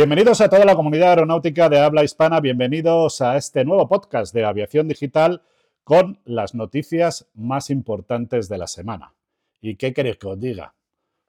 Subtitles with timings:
[0.00, 4.46] Bienvenidos a toda la comunidad aeronáutica de habla hispana, bienvenidos a este nuevo podcast de
[4.46, 5.42] aviación digital
[5.84, 9.12] con las noticias más importantes de la semana.
[9.60, 10.74] ¿Y qué queréis que os diga?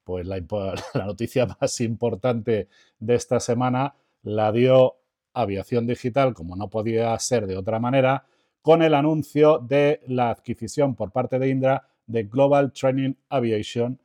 [0.06, 0.38] Pues la,
[0.94, 3.94] la noticia más importante de esta semana
[4.24, 4.96] la dio
[5.34, 8.26] Aviación Digital, como no podía ser de otra manera,
[8.62, 14.00] con el anuncio de la adquisición por parte de Indra de Global Training Aviation,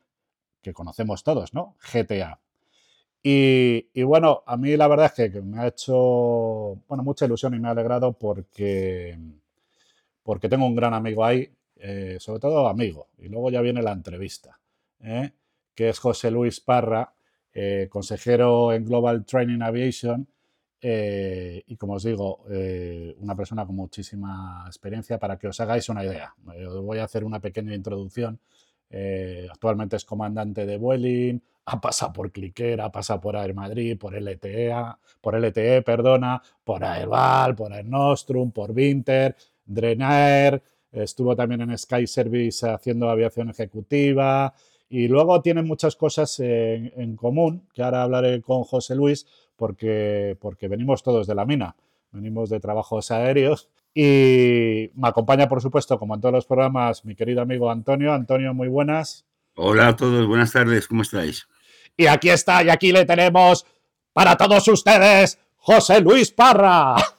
[0.60, 1.76] que conocemos todos, ¿no?
[1.92, 2.40] GTA.
[3.28, 7.58] Y, bueno, a mí la verdad es que me ha hecho bueno, mucha ilusión y
[7.58, 9.18] me ha alegrado porque,
[10.22, 13.90] porque tengo un gran amigo ahí, eh, sobre todo amigo, y luego ya viene la
[13.90, 14.60] entrevista,
[15.00, 15.32] ¿eh?
[15.74, 17.14] que es José Luis Parra,
[17.52, 20.28] eh, consejero en Global Training Aviation,
[20.80, 22.44] y como os digo,
[23.18, 26.32] una persona con muchísima experiencia para que os hagáis una idea.
[26.68, 28.38] Os voy a hacer una pequeña introducción.
[29.50, 34.14] actualmente es comandante de Vueling, ha pasado por Cliquera, ha pasado por Air Madrid, por
[34.14, 34.72] LTE,
[35.20, 42.06] por LTE, perdona, por Airval, por Air Nostrum, por Winter, Drenair, estuvo también en Sky
[42.06, 44.54] Service haciendo aviación ejecutiva
[44.88, 50.68] y luego tiene muchas cosas en común, que ahora hablaré con José Luis, porque, porque
[50.68, 51.74] venimos todos de la mina,
[52.12, 53.68] venimos de trabajos aéreos.
[53.92, 58.12] Y me acompaña, por supuesto, como en todos los programas, mi querido amigo Antonio.
[58.12, 59.24] Antonio, muy buenas.
[59.56, 61.48] Hola a todos, buenas tardes, ¿cómo estáis?
[61.96, 63.64] Y aquí está, y aquí le tenemos
[64.12, 66.94] para todos ustedes, José Luis Parra.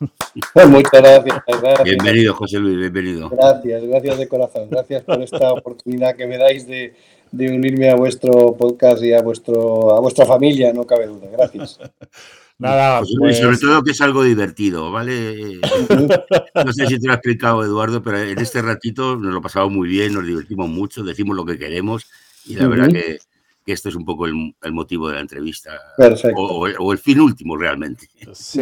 [0.68, 3.30] Muchas gracias, gracias, Bienvenido, José Luis, bienvenido.
[3.30, 4.70] Gracias, gracias de corazón.
[4.70, 6.94] Gracias por esta oportunidad que me dais de,
[7.32, 11.28] de unirme a vuestro podcast y a vuestro a vuestra familia, no cabe duda.
[11.32, 11.80] Gracias.
[12.60, 13.38] Nada, pues...
[13.38, 15.60] Sobre todo que es algo divertido, ¿vale?
[16.66, 19.72] No sé si te lo ha explicado Eduardo, pero en este ratito nos lo pasamos
[19.72, 22.08] muy bien, nos divertimos mucho, decimos lo que queremos
[22.46, 22.70] y la uh -huh.
[22.70, 23.20] verdad que,
[23.68, 25.72] que, esto es un poco el, el motivo de la entrevista.
[25.98, 26.42] Perfecto.
[26.42, 28.08] O, o, el fin último realmente.
[28.34, 28.62] Sí,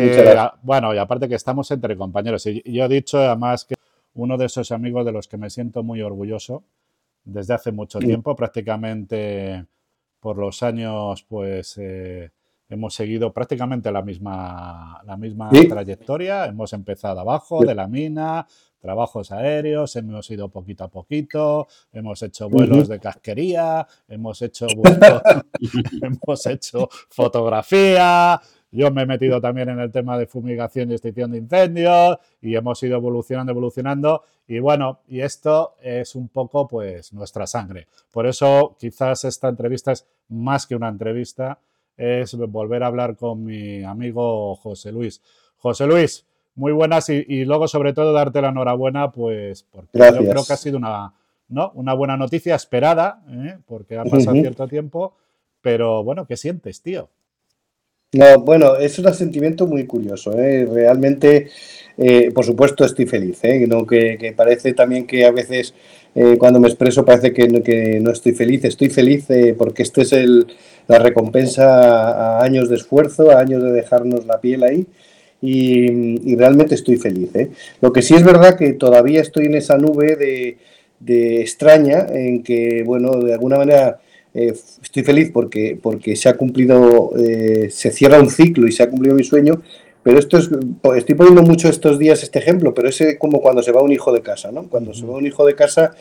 [0.63, 2.45] bueno, y aparte que estamos entre compañeros.
[2.47, 3.75] Y yo he dicho además que
[4.15, 6.63] uno de esos amigos de los que me siento muy orgulloso
[7.23, 9.65] desde hace mucho tiempo, prácticamente
[10.19, 12.31] por los años, pues eh,
[12.69, 15.67] hemos seguido prácticamente la misma, la misma ¿Sí?
[15.67, 16.45] trayectoria.
[16.45, 18.47] Hemos empezado abajo de la mina,
[18.79, 24.67] trabajos aéreos, hemos ido poquito a poquito, hemos hecho vuelos de casquería, hemos hecho,
[26.01, 28.39] hemos hecho fotografía,
[28.75, 32.55] yo me he metido también en el tema de fumigación y extinción de incendios y
[32.55, 34.23] hemos ido evolucionando, evolucionando.
[34.47, 37.87] Y bueno, y esto es un poco pues nuestra sangre.
[38.11, 41.59] Por eso quizás esta entrevista es más que una entrevista,
[41.97, 45.21] es volver a hablar con mi amigo José Luis.
[45.57, 46.25] José Luis,
[46.55, 50.23] muy buenas y, y luego sobre todo darte la enhorabuena pues porque Gracias.
[50.23, 51.13] yo creo que ha sido una,
[51.47, 51.71] ¿no?
[51.75, 53.57] una buena noticia esperada, ¿eh?
[53.65, 54.41] porque ha pasado uh -huh.
[54.41, 55.15] cierto tiempo,
[55.61, 57.09] pero bueno, ¿qué sientes, tío?
[58.15, 60.31] No, bueno, es un sentimiento muy curioso.
[60.39, 60.65] ¿eh?
[60.71, 61.49] Realmente,
[61.97, 63.39] eh, por supuesto, estoy feliz.
[63.43, 63.65] ¿eh?
[63.67, 65.73] No, que, parece también que a veces
[66.15, 68.63] eh, cuando me expreso parece que no, que no estoy feliz.
[68.63, 70.47] Estoy feliz eh, porque este es el,
[70.87, 74.85] la recompensa a años de esfuerzo, a años de dejarnos la piel ahí.
[75.41, 77.35] Y, y realmente estoy feliz.
[77.35, 77.49] ¿eh?
[77.81, 80.57] Lo que sí es verdad que todavía estoy en esa nube de,
[81.01, 83.99] de extraña en que, bueno, de alguna manera
[84.35, 88.83] eh, estoy feliz porque, porque se ha cumplido, eh, se cierra un ciclo y se
[88.83, 89.61] ha cumplido mi sueño,
[90.03, 90.49] pero esto es,
[90.97, 94.11] estoy poniendo mucho estos días este ejemplo, pero es como cuando se va un hijo
[94.11, 94.67] de casa, ¿no?
[94.67, 95.95] Cuando se va un hijo de casa,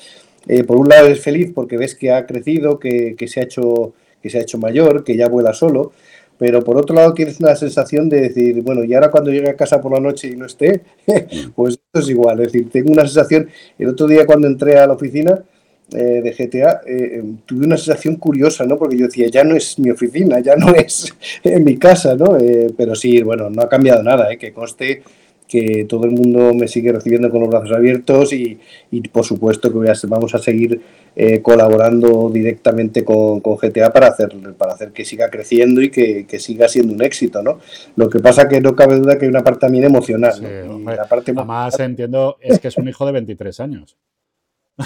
[0.49, 3.44] eh, por un lado es feliz porque ves que ha crecido, que, que, se ha
[3.44, 5.93] hecho, que se ha hecho mayor, que ya vuela solo,
[6.37, 9.56] pero por otro lado tienes una sensación de decir, bueno, y ahora cuando llegue a
[9.56, 10.83] casa por la noche y no esté,
[11.55, 14.89] pues esto es igual, es decir, tengo una sensación, el otro día cuando entré a
[14.89, 15.44] la oficina,
[15.93, 18.77] eh, de GTA, eh, tuve una sensación curiosa, ¿no?
[18.78, 21.15] Porque yo decía, ya no es mi oficina, ya no es
[21.45, 22.37] en mi casa, ¿no?
[22.38, 25.03] Eh, pero sí, bueno, no ha cambiado nada, que conste
[25.47, 28.59] que todo el mundo me sigue recibiendo con los brazos abiertos y,
[28.91, 30.81] y por supuesto que a, vamos a seguir
[31.17, 36.26] eh, colaborando directamente con, con, GTA para hacer, para hacer que siga creciendo y que,
[36.26, 37.61] que, siga siendo un éxito, ¿no?
[37.94, 40.32] Lo que pasa que no cabe duda que hay una parte también emocional.
[40.32, 41.91] Sí, la parte además emocional...
[41.91, 43.97] entiendo, es que es un hijo de 23 años.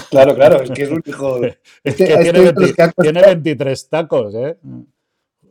[0.09, 1.41] Claro, claro, es que es un hijo.
[1.43, 4.57] Es, es que, que, tiene, 20, que tiene, 23 tacos, ¿eh?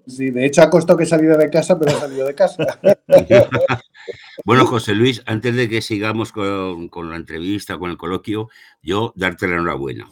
[0.06, 2.64] Sí, de hecho ha costado que saliera de casa, pero ha salido de casa.
[4.44, 8.48] bueno, José Luis, antes de que sigamos con, con, la entrevista, con el coloquio,
[8.82, 10.08] yo darte la enhorabuena.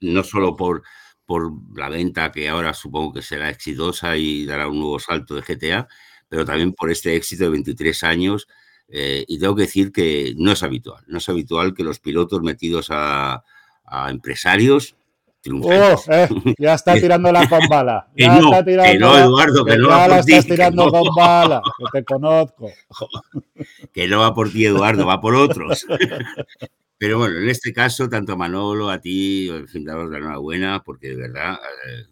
[0.00, 0.82] No solo por,
[1.26, 5.42] por la venta, que ahora supongo que será exitosa y dará un nuevo salto de
[5.42, 5.88] GTA,
[6.28, 8.46] pero también por este éxito de 23 años
[8.90, 12.42] eh, y tengo que decir que no es habitual, no es habitual que los pilotos
[12.42, 13.44] metidos a,
[13.84, 14.96] a empresarios
[15.40, 16.08] triunfemos.
[16.08, 16.28] Oh, eh,
[16.58, 18.08] ya está tirándola con bala.
[18.16, 20.32] Que Ya no, está que tirando, no, Eduardo, que no ya va la por ti,
[20.32, 20.90] estás que tirando no.
[20.90, 22.70] con bala, que te conozco.
[23.92, 25.86] que no va por ti, Eduardo, va por otros.
[26.98, 30.82] Pero bueno, en este caso, tanto a Manolo, a ti, en fin, daros la enhorabuena,
[30.82, 32.04] porque de verdad eh,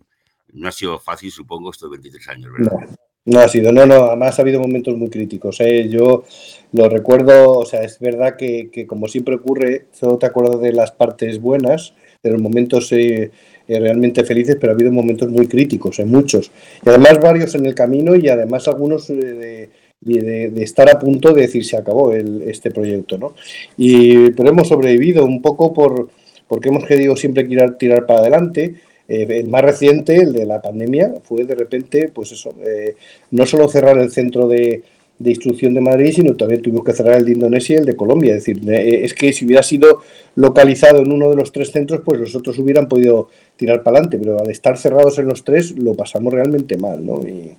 [0.55, 2.73] no ha sido fácil, supongo, estos 23 años, ¿verdad?
[2.73, 2.97] No,
[3.29, 5.61] no ha sido, no, no, además ha habido momentos muy críticos.
[5.61, 5.89] ¿eh?
[5.89, 6.25] Yo
[6.73, 10.73] lo recuerdo, o sea, es verdad que, que como siempre ocurre, solo te acuerdas de
[10.73, 13.31] las partes buenas, de los momentos eh,
[13.69, 16.51] eh, realmente felices, pero ha habido momentos muy críticos, en muchos.
[16.85, 19.69] Y además varios en el camino y además algunos eh,
[20.01, 23.35] de, de, estar a punto de decir se acabó el, este proyecto, ¿no?
[23.77, 26.09] Y, pero hemos sobrevivido un poco por,
[26.47, 27.45] porque hemos querido siempre
[27.79, 28.77] tirar para adelante.
[29.09, 32.95] Eh, el más reciente, el de la pandemia, fue de repente, pues eso, eh,
[33.31, 34.83] no solo cerrar el centro de,
[35.25, 38.37] instrucción de Madrid, sino también tuvimos que cerrar el de Indonesia y el de Colombia.
[38.37, 40.03] Es decir, eh, es que si hubiera sido
[40.37, 44.19] localizado en uno de los tres centros, pues los otros hubieran podido tirar para adelante,
[44.19, 47.21] pero al estar cerrados en los tres, lo pasamos realmente mal, ¿no?
[47.27, 47.53] Y,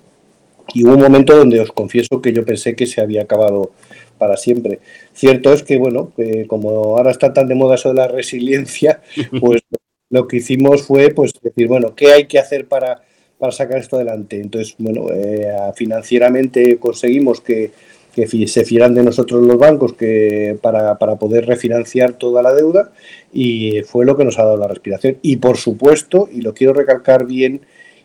[0.72, 3.72] y hubo un momento donde os confieso que yo pensé que se había acabado
[4.18, 4.78] para siempre.
[5.12, 9.00] Cierto es que, bueno, que como ahora está tan de moda eso de la resiliencia,
[9.40, 9.62] pues
[10.10, 13.02] lo que hicimos fue pues decir, bueno, ¿qué hay que hacer para,
[13.38, 14.40] para sacar esto adelante?
[14.40, 17.70] Entonces, bueno, eh, financieramente conseguimos que,
[18.12, 22.92] que, se fieran de nosotros los bancos que para, para, poder refinanciar toda la deuda
[23.32, 25.18] y fue lo que nos ha dado la respiración.
[25.22, 27.60] Y por supuesto, y lo quiero recalcar bien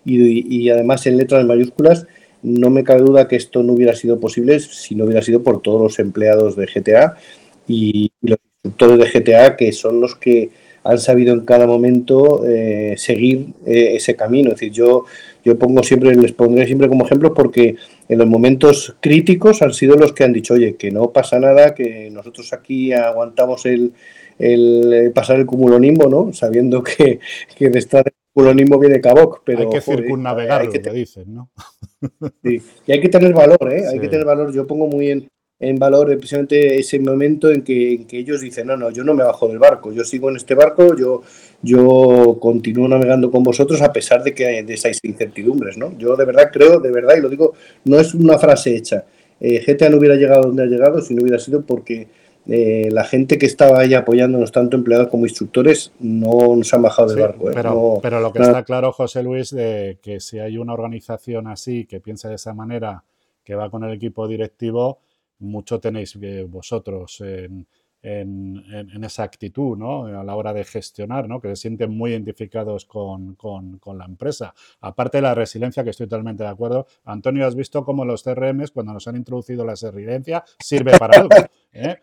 [0.06, 2.06] y, y además en letras mayúsculas,
[2.44, 5.64] no me cabe duda que esto no hubiera sido posible si no hubiera sido por
[5.64, 7.16] todos los empleados de GTA
[7.68, 10.52] y, y los instructores de GTA que son los que
[10.86, 14.50] han sabido en cada momento eh, seguir eh, ese camino.
[14.50, 15.06] Es decir, yo,
[15.44, 17.76] yo pongo siempre, les pondré siempre como ejemplo porque
[18.08, 21.74] en los momentos críticos han sido los que han dicho, oye, que no pasa nada,
[21.74, 23.94] que nosotros aquí aguantamos el,
[24.38, 26.32] el pasar el cumulonismo, ¿no?
[26.34, 27.20] Sabiendo que,
[27.58, 29.62] que de estar cumulonismo viene Caboc, pero...
[29.62, 31.50] Hay que circunnavegar, hay que, que dicen, ¿no?
[32.44, 33.88] Sí, y hay que tener valor, ¿eh?
[33.92, 34.54] Hay que tener valor.
[34.54, 35.28] Yo pongo muy en,
[35.60, 39.14] en valor precisamente ese momento en que, en que, ellos dicen, no, no, yo no
[39.14, 41.22] me bajo del barco, yo sigo en este barco, yo,
[41.62, 45.98] yo continúo navegando con vosotros a pesar de que hay de esas incertidumbres, ¿no?
[45.98, 47.54] Yo de verdad creo, de verdad, y lo digo,
[47.86, 49.06] no es una frase hecha.
[49.40, 52.08] Eh, GTA no hubiera llegado donde ha llegado si no hubiera sido porque
[52.48, 57.10] eh, la gente que estaba ahí apoyándonos, tanto empleados como instructores, no nos han bajado
[57.10, 57.50] del sí, barco.
[57.50, 57.54] ¿eh?
[57.56, 61.48] Pero, no, pero, lo que está claro, José Luis, de que si hay una organización
[61.48, 63.04] así que piensa de esa manera,
[63.44, 65.00] que va con el equipo directivo,
[65.40, 66.18] mucho tenéis
[66.48, 67.68] vosotros en,
[68.06, 70.06] en, en, esa actitud, ¿no?
[70.06, 71.42] A la hora de gestionar, ¿no?
[71.42, 74.54] Que se sienten muy identificados con, con, con, la empresa.
[74.82, 76.86] Aparte de la resiliencia, que estoy totalmente de acuerdo.
[77.06, 81.30] Antonio, has visto cómo los CRMs, cuando nos han introducido la resiliencia, sirve para algo.
[81.74, 81.98] ¿eh?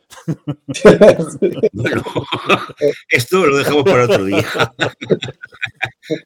[1.73, 2.03] bueno,
[3.09, 4.45] esto lo dejamos para otro día.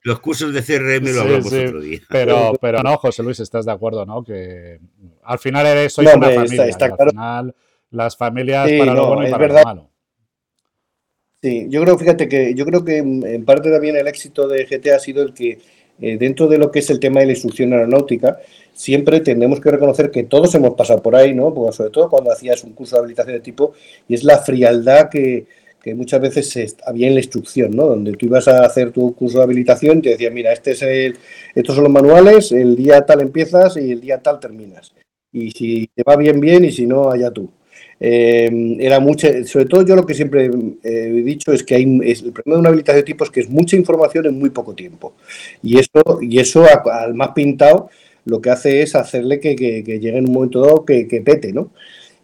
[0.05, 2.01] los cursos de CRM lo sí, hablamos sí, otro día.
[2.09, 4.25] Pero, pero no, José Luis, estás de acuerdo, ¿no?
[4.25, 4.81] Que
[5.27, 6.67] al final eres, sois no, una familia.
[6.67, 7.05] Está, está claro.
[7.05, 7.55] Al final,
[7.91, 9.61] las familias sí, para lo no, bueno y para verdad.
[9.61, 9.91] lo malo.
[11.43, 14.91] Sí, yo creo, fíjate que yo creo que en parte también el éxito de GT
[14.93, 15.59] ha sido el que
[16.01, 18.39] eh, dentro de lo que es el tema de la instrucción aeronáutica,
[18.73, 21.55] siempre tenemos que reconocer que todos hemos pasado por ahí, ¿no?
[21.55, 23.73] Porque sobre todo cuando hacías un curso de habilitación de tipo,
[24.09, 25.47] y es la frialdad que,
[25.83, 27.87] que muchas veces se, había en la instrucción, ¿no?
[27.87, 30.83] Donde tú ibas a hacer tu curso de habilitación y te decían, mira, este es
[30.83, 31.17] el,
[31.55, 34.93] estos son los manuales, el día tal empiezas y el día tal terminas.
[35.37, 37.51] Y si te va bien, bien, y si no, allá tú.
[38.01, 40.51] Eh, era mucho, sobre todo yo lo que siempre eh,
[40.83, 43.51] he dicho es que hay, el problema de una habilitación de tipo es que es
[43.51, 45.13] mucha información en muy poco tiempo.
[45.63, 47.91] Y eso, y eso al más pintado
[48.25, 51.53] lo que hace es hacerle que, que, llegue en un momento dado que, que pete,
[51.53, 51.71] ¿no?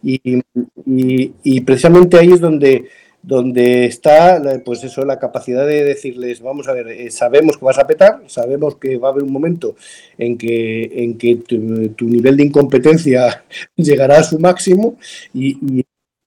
[0.01, 0.41] Y,
[0.85, 2.85] y, precisamente ahí es donde,
[3.23, 7.79] donde está, pues eso, la capacidad de decirles, vamos a ver, eh, sabemos que vas
[7.79, 9.75] a petar, sabemos que va a haber un momento
[10.17, 13.45] en que, en que tu, tu nivel de incompetencia
[13.77, 14.97] llegará a su máximo
[15.33, 15.85] y, y,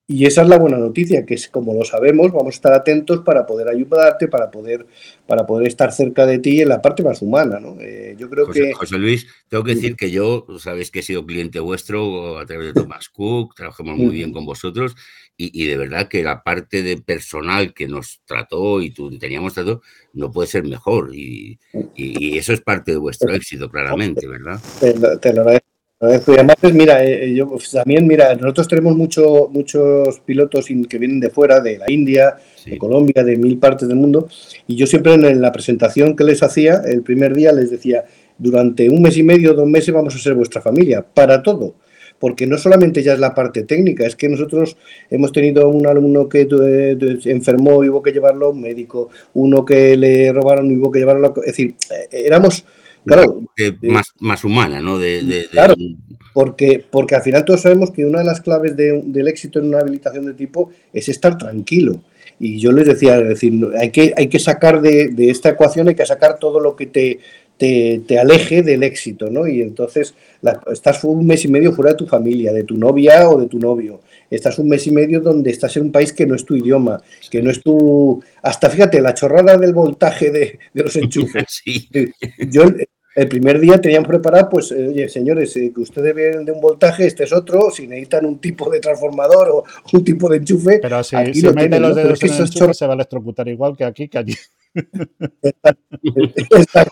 [0.09, 3.21] y, esa es la buena noticia, que es como lo sabemos, vamos a estar atentos
[3.21, 4.87] para poder ayudarte, para poder,
[5.26, 7.76] para poder estar cerca de ti en la parte más humana, ¿no?
[7.79, 8.73] Eh, yo creo José, que...
[8.73, 12.69] José Luis, tengo que decir que yo, sabéis que he sido cliente vuestro a través
[12.69, 14.97] de Thomas Cook, trabajamos muy bien con vosotros
[15.37, 19.55] y, y, de verdad que la parte de personal que nos trató y tú, teníamos
[19.55, 19.83] trato
[20.14, 21.59] no puede ser mejor y,
[21.95, 24.59] y, y, eso es parte de vuestro éxito, claramente, ¿verdad?
[24.81, 25.66] Te, te lo agradezco.
[25.99, 30.99] Y además, pues mira, eh, yo pues, también, mira, nosotros tenemos mucho, muchos pilotos que
[30.99, 32.73] vienen de fuera, de la India, sí.
[32.73, 34.28] de Colombia, de mil partes del mundo,
[34.66, 38.05] y yo siempre en la presentación que les hacía, el primer día les decía,
[38.37, 41.76] durante un mes y medio, dos meses vamos a ser vuestra familia, para todo
[42.18, 44.76] porque no solamente ya es la parte técnica, es que nosotros
[45.11, 49.64] hemos tenido un alumno que eh, enfermó y hubo que llevarlo a un médico, uno
[49.64, 51.40] que le robaron y hubo que llevarlo a...
[51.40, 52.64] Es decir, eh, éramos...
[53.04, 53.40] Claro,
[53.82, 54.99] más, más humana, ¿no?
[54.99, 55.76] De, claro,
[56.35, 59.78] porque, porque al final todos sabemos que una de las claves del éxito en una
[59.78, 62.02] habilitación de tipo es estar tranquilo.
[62.40, 65.94] Y yo les decía, decir, hay que, hay que sacar de, de esta ecuación, hay
[65.94, 67.20] que sacar todo lo que te,
[67.57, 69.47] te, aleje del éxito, ¿no?
[69.47, 70.15] Y entonces
[70.71, 73.59] estás un mes y medio fuera de tu familia, de tu novia o de tu
[73.59, 74.01] novio.
[74.31, 77.01] Estás un mes y medio donde estás en un país que no es tu idioma,
[77.31, 78.23] que no es tu...
[78.43, 81.63] Hasta fíjate, la chorrada del voltaje de, los enchufes.
[82.51, 82.65] Yo
[83.15, 86.61] el primer día tenían preparado, pues, eh, oye, señores, eh, que ustedes vienen de un
[86.61, 90.81] voltaje, este es otro, si necesitan un tipo de transformador o un tipo de enchufe.
[90.83, 93.75] Pero si, aquí si meten los dedos en el enchufe, se va a electrocutar igual
[93.75, 94.35] que aquí, que allí.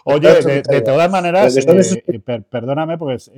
[0.04, 3.30] Oye, de, todas maneras, eh, perdóname, pues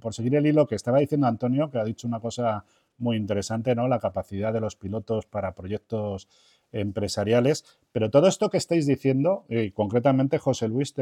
[0.00, 2.64] por seguir el hilo que estaba diciendo Antonio, que ha dicho una cosa
[2.98, 3.88] muy interesante, ¿no?
[3.88, 6.28] La capacidad de los pilotos para proyectos
[6.72, 7.64] empresariales.
[7.92, 10.94] Pero todo esto que estáis diciendo, y concretamente José Luis,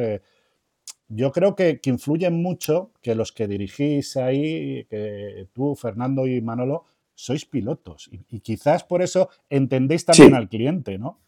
[1.09, 6.85] yo creo que, influye mucho que los que dirigís ahí, que tú, Fernando y Manolo,
[7.15, 8.11] sois pilotos.
[8.11, 11.21] Y, quizás por eso entendéis también al cliente, ¿no?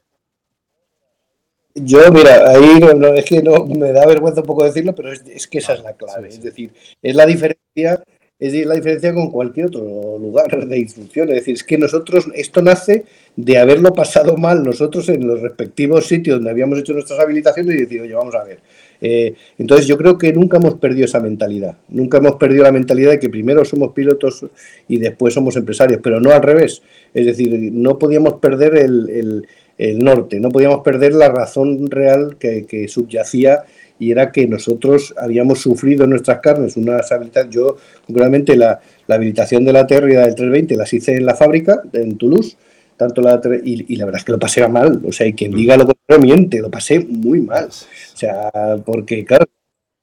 [1.78, 2.80] Yo, mira, ahí
[3.16, 5.92] es que no, me da vergüenza un poco decirlo, pero es, que esa es la
[5.92, 6.28] clave.
[6.28, 6.70] Es decir,
[7.02, 8.02] es la diferencia,
[8.38, 11.28] es la diferencia con cualquier otro lugar de instrucción.
[11.28, 13.04] Es decir, es que nosotros, esto nace
[13.36, 17.80] de haberlo pasado mal nosotros en los respectivos sitios donde habíamos hecho nuestras habilitaciones y
[17.80, 18.60] decir, oye, vamos a ver.
[19.02, 21.76] Eh, entonces yo creo que nunca hemos perdido esa mentalidad.
[21.88, 24.46] Nunca hemos perdido la mentalidad de que primero somos pilotos
[24.88, 26.80] y después somos empresarios, pero no al revés.
[27.12, 29.46] Es decir, no podíamos perder el el
[29.78, 30.40] norte.
[30.40, 33.64] No podíamos perder la razón real que, subyacía
[33.98, 37.54] y era que nosotros habíamos sufrido en nuestras carnes unas habilitaciones.
[37.54, 41.34] Yo, concretamente, la, la, habilitación de la Terra y del 320 las hice en la
[41.34, 42.56] fábrica, en Toulouse,
[42.96, 45.00] tanto la y, y, la verdad es que lo pasé mal.
[45.06, 47.66] O sea, y quien diga lo contrario miente, lo pasé muy mal.
[47.66, 48.50] O sea,
[48.84, 49.46] porque, claro,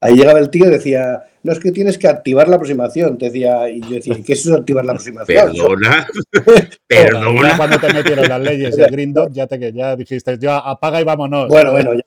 [0.02, 3.18] ahí llegaba el tío y decía, no es que tienes que activar la aproximación.
[3.18, 5.52] Te decía, y yo decía, ¿qué es eso activar la aproximación?
[5.52, 6.08] Perdona,
[6.88, 7.58] perdona.
[7.58, 11.04] Cuando te metieron las leyes de Green Dot, ya, te, ya dijiste, ya apaga y
[11.04, 11.50] vámonos.
[11.50, 12.04] Bueno, bueno, ya,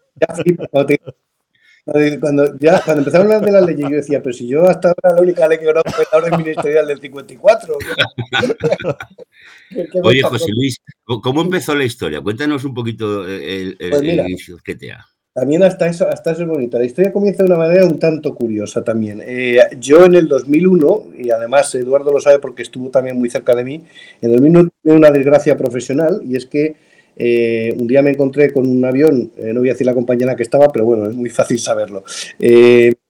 [2.19, 4.89] cuando, ya, cuando empezaron a hablar de las leyes, yo decía, pero si yo hasta
[4.89, 7.79] ahora la única ley que conozco es la orden ministerial del 54.
[10.03, 12.23] Oye, José Luis, ¿cómo empezó la historia?
[12.23, 15.07] Cuéntanos un poquito el, el, pues inicio que te ha.
[15.37, 16.79] También hasta eso, hasta eso es bonito.
[16.79, 19.23] La historia comienza de una manera un tanto curiosa también.
[19.23, 23.55] Eh, yo en el 2001, y además Eduardo lo sabe porque estuvo también muy cerca
[23.55, 23.75] de mí,
[24.23, 26.77] en el 2001 tuve una desgracia profesional y es que
[27.19, 30.25] eh, un día me encontré con un avión, eh, no voy a decir la compañía
[30.25, 32.03] en la que estaba, pero bueno, es muy fácil saberlo.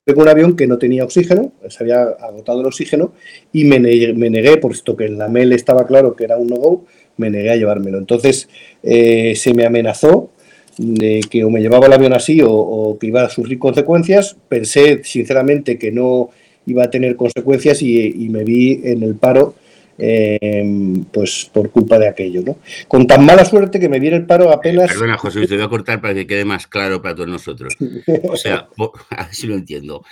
[0.04, 3.12] con un avión que no tenía oxígeno, se había agotado el oxígeno
[3.52, 6.86] y me negué, negué puesto que en la mail estaba claro que era un no-go,
[7.18, 7.98] me negué a llevármelo.
[7.98, 8.48] Entonces
[8.82, 10.32] se me amenazó
[10.78, 14.36] de que o me llevaba el avión así o, que iba a sufrir consecuencias.
[14.48, 16.30] Pensé sinceramente que no
[16.66, 19.54] iba a tener consecuencias y, me vi en el paro
[19.98, 22.42] em, pues por culpa de aquello.
[22.42, 22.58] ¿no?
[22.88, 24.92] Con tan mala suerte que me vi en el paro apenas...
[24.92, 27.76] Perdona, José, te voy a cortar para que quede más claro para todos nosotros.
[28.24, 28.68] O sea,
[29.10, 30.04] a ver si lo entiendo.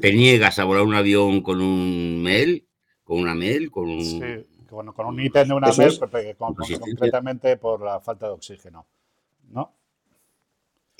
[0.00, 2.66] ¿Te niegas a volar un avión con un mail?
[3.02, 3.70] ¿Con una mail?
[3.70, 4.04] ¿Con un...?
[4.04, 4.20] Sí,
[4.68, 8.86] con, con un ítem de una mail, concretamente por la falta de oxígeno.
[9.48, 9.79] ¿No?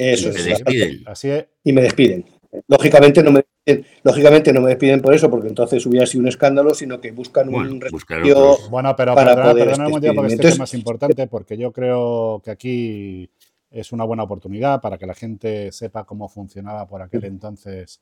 [0.00, 1.46] Eso es.
[1.64, 2.24] Y me despiden.
[2.66, 6.28] Lógicamente no me despiden, lógicamente no me despiden por eso, porque entonces hubiera sido un
[6.28, 10.74] escándalo, sino que buscan un respiro Bueno, pero para poder este porque este tema es
[10.74, 13.30] importante, porque yo creo que aquí
[13.70, 18.00] es una buena oportunidad para que la gente sepa cómo funcionaba por aquel entonces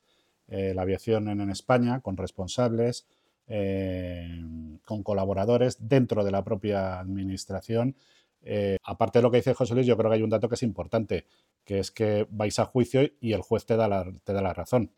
[0.49, 3.07] eh, la aviación en, España, con responsables,
[3.49, 4.43] eh,
[4.87, 7.95] con colaboradores dentro de la propia administración.
[8.43, 10.55] Eh, aparte de lo que dice José Luis, yo creo que hay un dato que
[10.55, 11.27] es importante
[11.65, 14.55] que es que vais a juicio y el juez te da la, te da la
[14.55, 14.91] razón.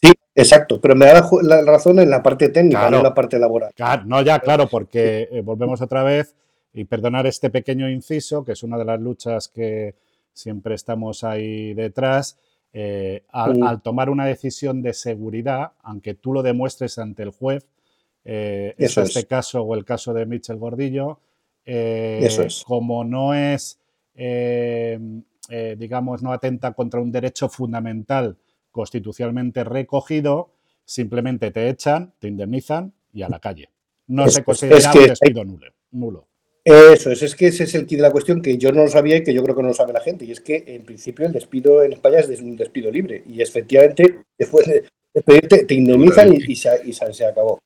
[0.00, 3.38] Sí, exacto, pero me da la, razón en la parte técnica, no en la parte
[3.38, 3.72] laboral.
[4.06, 6.34] no, ya, claro, porque eh, volvemos otra vez
[6.72, 9.96] y perdonar este pequeño inciso, que es una de las luchas que
[10.32, 12.38] siempre estamos ahí detrás.
[12.72, 17.66] Eh, al, tomar una decisión de seguridad, aunque tú lo demuestres ante el juez,
[18.24, 21.18] es este caso o el caso de Michel Gordillo,
[21.68, 22.64] Eso es.
[22.64, 23.78] como no es
[25.50, 28.36] eh, digamos, no atenta contra un derecho fundamental
[28.70, 30.50] constitucionalmente recogido,
[30.84, 33.70] simplemente te echan, te indemnizan y a la calle.
[34.08, 35.44] No se considera un despido
[35.90, 36.26] nulo.
[36.64, 38.88] Eso es, es que ese es el kit de la cuestión que yo no lo
[38.88, 40.26] sabía y que yo creo que no lo sabe la gente.
[40.26, 43.22] Y es que, en principio, el despido en España es un despido libre.
[43.26, 44.84] Y efectivamente, después de
[45.14, 47.58] despedirte, te indemnizan y, se, y se acabó.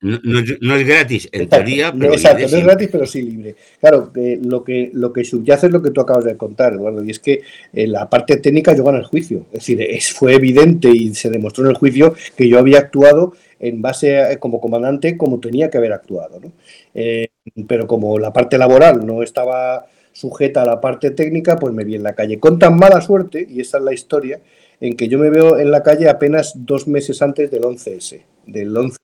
[0.00, 0.38] No,
[0.76, 3.56] es gratis, en teoría, pero Exacto, no es gratis, pero sí libre.
[3.80, 4.12] Claro,
[4.42, 7.18] lo, que, lo que subyace es lo que tú acabas de contar, Eduardo, y es
[7.18, 7.40] que en
[7.72, 9.46] eh, la parte técnica yo gano el juicio.
[9.52, 13.32] Es decir, es, fue evidente y se demostró en el juicio que yo había actuado
[13.58, 16.38] en base como comandante como tenía que haber actuado.
[16.38, 16.52] ¿no?
[16.94, 17.30] Eh,
[17.66, 21.96] pero como la parte laboral no estaba sujeta a la parte técnica, pues me vi
[21.96, 22.38] en la calle.
[22.38, 24.40] Con tan mala suerte, y esa es la historia,
[24.80, 28.22] en que yo me veo en la calle apenas dos meses antes del 11S.
[28.46, 28.96] Del 11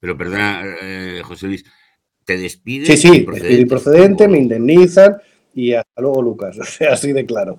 [0.00, 1.64] Pero perdona, eh, José Luis,
[2.24, 2.88] ¿te despides?
[2.88, 5.16] Sí, sí, procedente, procedente me indemnizan
[5.54, 6.58] y hasta luego, Lucas.
[6.60, 7.58] O sea, así de claro.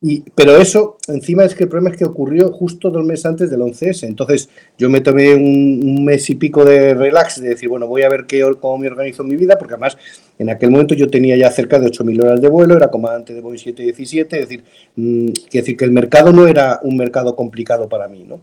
[0.00, 3.50] Y, pero eso, encima es que el problema es que ocurrió justo dos meses antes
[3.50, 4.06] del 11S.
[4.06, 4.48] Entonces
[4.78, 8.24] yo me tomé un, mes y pico de relax, de decir, bueno, voy a ver
[8.26, 9.98] qué, cómo me organizo mi vida, porque además
[10.38, 13.40] en aquel momento yo tenía ya cerca de 8.000 horas de vuelo, era comandante de
[13.40, 18.06] Boeing 717, es decir, mm, decir que el mercado no era un mercado complicado para
[18.06, 18.40] mí, ¿no?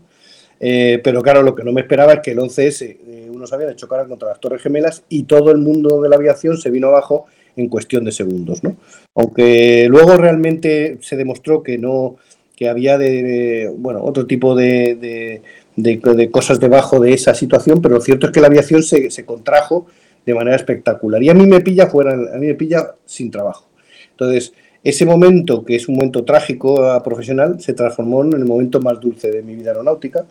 [0.58, 3.66] Eh, pero claro, lo que no me esperaba es que el 11S, eh, uno sabía
[3.66, 6.88] de chocar contra las Torres Gemelas y todo el mundo de la aviación se vino
[6.88, 8.62] abajo en cuestión de segundos.
[8.62, 8.76] ¿no?
[9.14, 12.16] Aunque luego realmente se demostró que no
[12.56, 15.42] que había de, bueno otro tipo de,
[15.76, 19.26] de, cosas debajo de esa situación, pero lo cierto es que la aviación se, se,
[19.26, 19.86] contrajo
[20.24, 21.22] de manera espectacular.
[21.22, 23.68] Y a mí me pilla fuera, a mí me pilla sin trabajo.
[24.10, 24.54] Entonces,
[24.88, 29.32] ese momento, que es un momento trágico profesional, se transformó en el momento más dulce
[29.32, 30.24] de mi vida aeronáutica.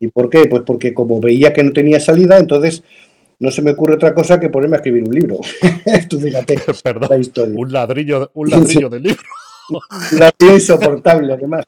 [0.00, 0.46] ¿Y por qué?
[0.46, 2.82] Pues porque como veía que no tenía salida, entonces
[3.38, 5.40] no se me ocurre otra cosa que ponerme a escribir un libro.
[6.08, 7.54] Tú fíjate Perdón, la historia.
[7.54, 9.22] Un ladrillo, un ladrillo de libro.
[10.12, 11.66] un ladrillo insoportable, además.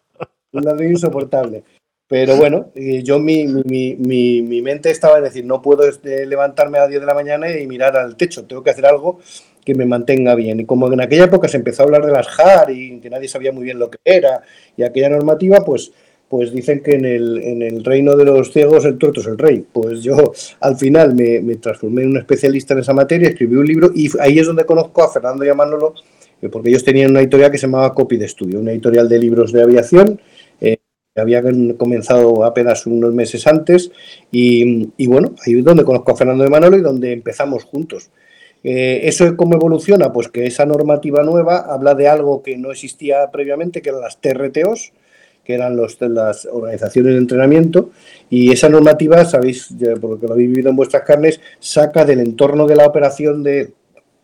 [0.53, 1.63] Un ladrillo insoportable.
[2.09, 6.79] Pero bueno, yo mi, mi, mi, mi, mente estaba en decir, no puedo este, levantarme
[6.79, 9.21] a las 10 de la mañana y mirar al techo, tengo que hacer algo
[9.65, 10.61] que me mantenga bien.
[10.61, 13.29] Y como en aquella época se empezó a hablar de las JAR y que nadie
[13.29, 14.43] sabía muy bien lo que era
[14.77, 15.93] y aquella normativa, pues
[16.29, 19.39] pues dicen que en el, en el reino de los ciegos el tuerto es el
[19.39, 19.65] rey.
[19.73, 23.91] Pues yo al final me, transformé en un especialista en esa materia, escribí un libro
[23.95, 25.95] y ahí es donde conozco a Fernando y Manolo,
[26.43, 29.19] eh, porque ellos tenían una editorial que se llamaba Copy de Estudio, una editorial de
[29.19, 30.21] libros de aviación.
[30.61, 30.79] Eh,
[31.15, 33.93] que habían comenzado apenas unos meses antes
[34.33, 38.11] y, bueno, ahí es donde conozco a Fernando y Manolo y donde empezamos juntos.
[38.65, 40.13] Eh, ¿Eso cómo evoluciona?
[40.13, 44.21] Pues que esa normativa nueva habla de algo que no existía previamente, que eran las
[44.21, 44.93] TRTOs,
[45.45, 47.91] que eran los, las organizaciones de entrenamiento,
[48.31, 49.69] y esa normativa, sabéis,
[50.01, 53.73] porque lo habéis vivido en vuestras carnes, saca del entorno de la operación de,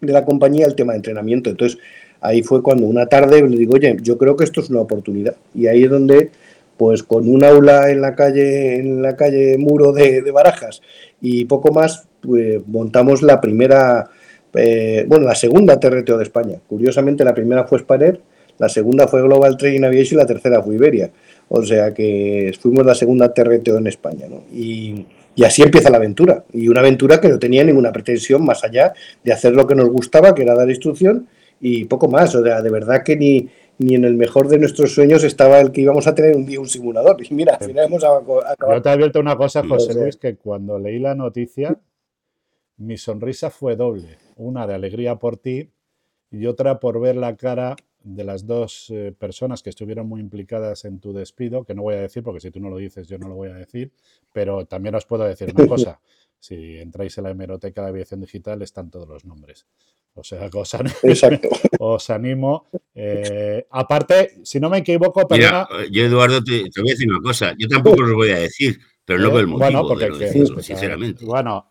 [0.01, 1.51] de la compañía el tema de entrenamiento.
[1.51, 1.79] Entonces,
[2.21, 5.37] ahí fue cuando una tarde le digo, oye, yo creo que esto es una oportunidad.
[5.55, 6.31] Y ahí es donde,
[6.77, 10.83] pues con un aula en la calle, en la calle Muro de, Barajas
[11.21, 14.11] y poco más, pues montamos la primera,
[14.55, 16.59] eh, bueno, la segunda TRTO de España.
[16.67, 18.21] Curiosamente, la primera fue Spanair
[18.61, 21.11] la segunda fue Global Trading Aviation y la tercera fue Iberia.
[21.49, 24.27] O sea que fuimos la segunda TRTO en España.
[24.29, 24.45] ¿no?
[24.53, 25.07] Y,
[25.43, 26.45] así empieza la aventura.
[26.53, 28.93] Y una aventura que no tenía ninguna pretensión más allá
[29.25, 31.27] de hacer lo que nos gustaba, que era dar instrucción
[31.59, 32.35] y poco más.
[32.35, 35.73] O sea, de verdad que ni, ni en el mejor de nuestros sueños estaba el
[35.73, 37.17] que íbamos a tener un día un simulador.
[37.27, 38.43] Y mira, al final hemos acabado.
[38.75, 41.79] Yo te he abierto una cosa, José Luis, que cuando leí la noticia,
[42.81, 44.19] mi sonrisa fue doble.
[44.37, 45.71] Una de alegría por ti
[46.31, 50.87] y otra por ver la cara de las dos eh, personas que estuvieron muy implicadas
[50.87, 53.19] en tu despido, que no voy a decir porque si tú no lo dices yo
[53.19, 53.93] no lo voy a decir,
[54.33, 56.01] pero también os puedo decir una cosa.
[56.39, 59.67] Si entráis en la hemeroteca de aviación digital están todos los nombres.
[60.15, 60.75] O sea, os,
[61.79, 62.67] os animo.
[62.95, 67.55] Eh, aparte, si no me equivoco, Mira, yo Eduardo te, voy a decir una cosa.
[67.59, 71.27] Yo tampoco lo voy a decir, pero no veo el motivo bueno, porque, de sinceramente.
[71.27, 71.69] Bueno,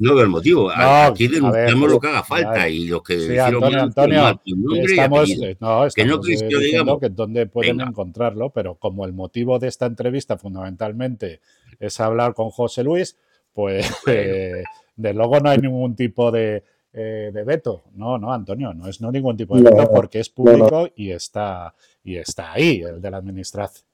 [0.00, 0.70] no veo el motivo.
[0.70, 4.40] Aquí denunciamos lo que haga falta y lo que sí, Antonio, Antonio,
[4.82, 9.58] estamos, eh, no, estamos que no diciendo que dónde pueden encontrarlo, pero como el motivo
[9.58, 11.40] de esta entrevista fundamentalmente
[11.78, 13.16] es hablar con José Luis,
[13.52, 14.64] pues eh,
[14.96, 17.84] de luego no hay ningún tipo de, eh, de veto.
[17.92, 21.74] No, no, Antonio, no es no ningún tipo de veto porque es público y está
[22.02, 23.89] y está ahí el de la administración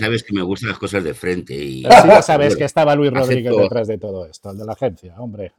[0.00, 1.54] sabes que me gustan las cosas de frente.
[1.54, 5.14] Y, ya sabes que estaba Luis Rodríguez detrás de todo esto, el de la agencia,
[5.18, 5.52] hombre.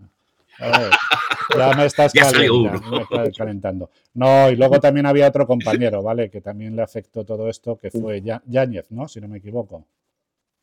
[0.59, 2.13] ya me estás
[3.37, 6.29] calentando, No, y luego también había otro compañero, ¿vale?
[6.29, 9.07] Que también le afectó todo esto, que fue Yáñez, ¿no?
[9.07, 9.85] Si no me equivoco.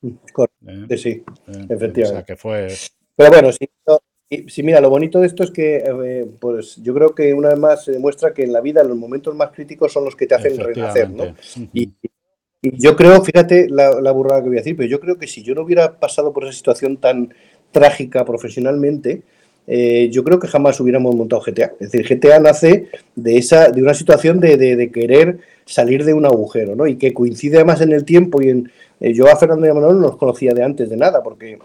[0.02, 0.96] ¿Eh?
[0.96, 1.66] Sí, ¿Eh?
[1.68, 2.02] efectivamente.
[2.02, 2.68] O sea, que fue...
[3.14, 7.34] Pero bueno, sí, mira, lo bonito de esto es que, eh, pues yo creo que
[7.34, 10.16] una vez más se demuestra que en la vida los momentos más críticos son los
[10.16, 11.34] que te hacen renacer, ¿no?
[11.72, 11.92] Y,
[12.62, 15.54] yo creo, fíjate la, burrada que voy a decir, pero yo creo que si yo
[15.54, 17.34] no hubiera pasado por esa situación tan
[17.72, 19.22] trágica profesionalmente,
[19.66, 21.72] eh, yo creo que jamás hubiéramos montado GTA.
[21.80, 26.76] Es decir, GTA nace de, esa, de una situación de, querer salir de un agujero,
[26.76, 26.86] ¿no?
[26.86, 28.70] Y que coincide además en el tiempo y en...
[29.00, 31.58] Eh, yo a Fernando y a Manuel no los conocía de antes de nada, porque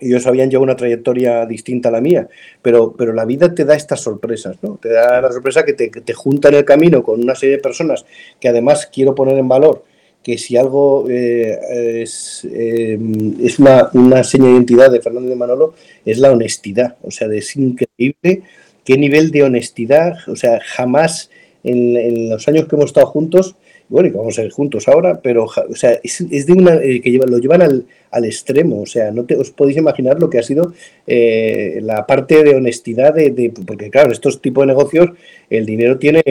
[0.00, 2.28] ellos habían llevado una trayectoria distinta a la mía,
[2.62, 4.78] pero, pero la vida te da estas sorpresas, ¿no?
[4.80, 8.06] Te da la sorpresa que te junta en el camino con una serie de personas
[8.40, 9.84] que además quiero poner en valor
[10.22, 12.98] que si algo eh, es, eh,
[13.42, 16.96] es una, una, seña de identidad de Fernando de Manolo, es la honestidad.
[17.02, 18.42] O sea, es increíble
[18.84, 21.30] qué nivel de honestidad, o sea, jamás
[21.64, 23.56] en, los años que hemos estado juntos,
[23.88, 27.10] bueno, y vamos a ir juntos ahora, pero o sea, es, de una eh, que
[27.10, 30.38] lleva, lo llevan al, al, extremo, o sea, no te, os podéis imaginar lo que
[30.38, 30.72] ha sido
[31.06, 35.10] eh, la parte de honestidad de, de, porque claro, estos tipos de negocios
[35.50, 36.22] el dinero tiene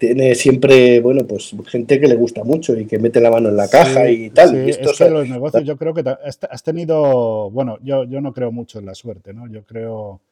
[0.00, 3.56] tiene siempre, bueno, pues gente que le gusta mucho y que mete la mano en
[3.56, 4.48] la caja sí, y tal.
[4.48, 8.22] Sí, y esto, es que los negocios, yo creo que has tenido, bueno, yo, yo
[8.22, 9.46] no creo mucho en la suerte, ¿no?
[9.46, 10.22] Yo creo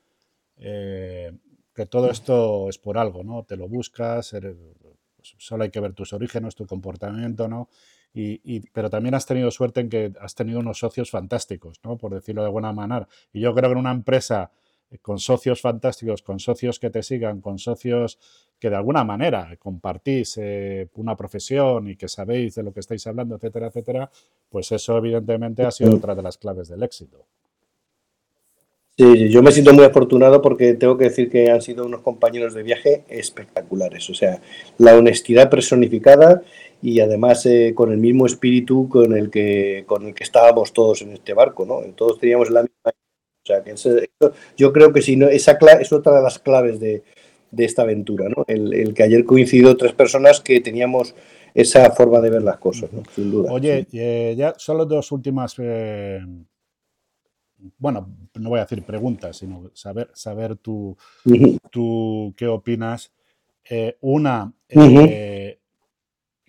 [0.56, 1.32] eh,
[1.74, 3.44] que todo esto es por algo, ¿no?
[3.44, 4.56] Te lo buscas, eres,
[5.14, 7.68] pues solo hay que ver tus orígenes, tu comportamiento, ¿no?
[8.14, 11.98] Y, y, pero también has tenido suerte en que has tenido unos socios fantásticos, ¿no?
[11.98, 13.06] Por decirlo de buena manera.
[13.34, 14.50] Y yo creo que en una empresa
[15.02, 18.18] con socios fantásticos, con socios que te sigan, con socios
[18.58, 23.06] que de alguna manera compartís eh, una profesión y que sabéis de lo que estáis
[23.06, 24.10] hablando, etcétera, etcétera,
[24.48, 27.26] pues eso evidentemente ha sido otra de las claves del éxito.
[28.96, 32.52] Sí, yo me siento muy afortunado porque tengo que decir que han sido unos compañeros
[32.52, 34.10] de viaje espectaculares.
[34.10, 34.40] O sea,
[34.78, 36.42] la honestidad personificada
[36.82, 41.02] y además eh, con el mismo espíritu con el que con el que estábamos todos
[41.02, 41.80] en este barco, ¿no?
[41.94, 44.10] Todos teníamos la misma o sea, que ese,
[44.56, 47.02] yo creo que si no, esa es otra de las claves de,
[47.50, 48.44] de esta aventura, ¿no?
[48.46, 51.14] El, el, que ayer coincidió tres personas que teníamos
[51.54, 53.02] esa forma de ver las cosas, ¿no?
[53.14, 53.52] sin duda.
[53.52, 53.98] Oye, sí.
[53.98, 56.20] eh, ya solo dos últimas, eh,
[57.78, 61.58] bueno, no voy a decir preguntas, sino saber, saber tú, uh -huh.
[61.70, 63.12] tú qué opinas.
[63.70, 65.58] Eh, una, uh -huh.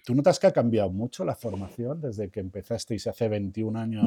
[0.05, 4.05] ¿tú notas que ha cambiado mucho la formación desde que empezasteis hace 21 años?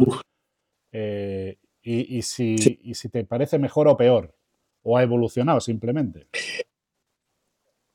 [1.84, 2.78] Y, y, si, sí.
[2.80, 4.34] y si te parece mejor o peor,
[4.82, 6.28] o ha evolucionado simplemente.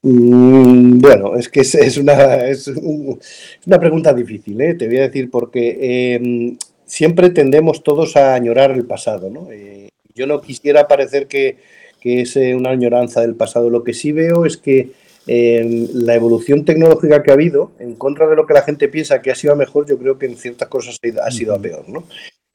[0.09, 4.73] Mm, bueno, es que es, es, una, es, un, es, una pregunta difícil, ¿eh?
[4.73, 9.29] te voy a decir, porque eh, siempre tendemos todos a añorar el pasado.
[9.29, 9.51] ¿no?
[9.51, 11.57] Eh, yo no quisiera parecer que,
[11.99, 13.69] que, es eh, una añoranza del pasado.
[13.69, 14.91] Lo que sí veo es que
[15.27, 19.21] eh, la evolución tecnológica que ha habido, en contra de lo que la gente piensa
[19.21, 21.83] que ha sido mejor, yo creo que en ciertas cosas ha sido a peor.
[21.89, 22.05] ¿no?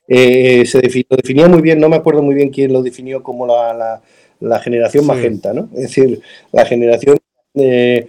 [0.09, 3.23] Eh, se definió, lo definía muy bien, no me acuerdo muy bien quién lo definió
[3.23, 4.03] como la, la,
[4.41, 5.09] la generación sí.
[5.09, 5.69] magenta, ¿no?
[5.75, 7.19] Es decir, la generación
[7.55, 8.09] eh,